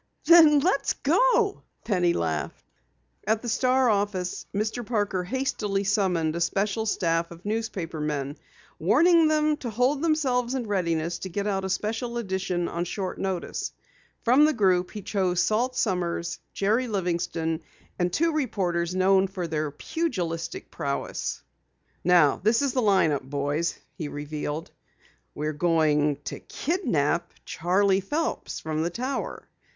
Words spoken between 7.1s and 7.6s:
of